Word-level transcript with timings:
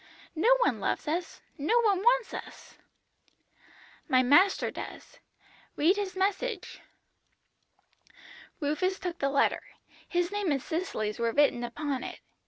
No 0.33 0.57
one 0.61 0.79
loves 0.79 1.07
us, 1.07 1.41
no 1.59 1.79
one 1.81 1.99
wants 1.99 2.33
us.' 2.33 2.79
"'My 4.09 4.23
Master 4.23 4.71
does. 4.71 5.19
Read 5.75 5.95
His 5.95 6.15
message.' 6.15 6.81
"Rufus 8.59 8.97
took 8.97 9.19
the 9.19 9.29
letter. 9.29 9.61
His 10.09 10.31
name 10.31 10.51
and 10.51 10.59
Cicely's 10.59 11.19
were 11.19 11.31
written 11.33 11.63
upon 11.63 12.03
it. 12.03 12.19